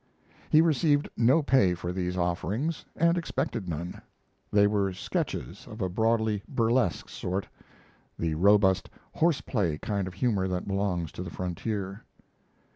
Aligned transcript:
He 0.49 0.61
received 0.61 1.07
no 1.15 1.43
pay 1.43 1.75
for 1.75 1.91
these 1.91 2.17
offerings, 2.17 2.85
and 2.95 3.19
expected 3.19 3.69
none. 3.69 4.01
They 4.51 4.65
were 4.65 4.93
sketches 4.93 5.67
of 5.69 5.79
a 5.79 5.89
broadly 5.89 6.41
burlesque 6.49 7.07
sort, 7.07 7.47
the 8.17 8.33
robust 8.33 8.89
horse 9.13 9.41
play 9.41 9.77
kind 9.77 10.07
of 10.07 10.15
humor 10.15 10.47
that 10.47 10.67
belongs 10.67 11.11
to 11.11 11.21
the 11.21 11.29
frontier. 11.29 12.03